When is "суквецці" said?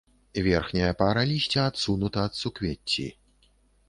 2.39-3.07